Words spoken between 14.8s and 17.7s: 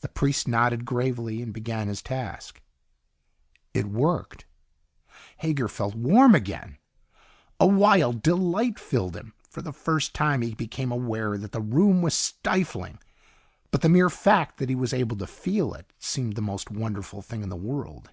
able to feel it seemed the most wonderful thing in the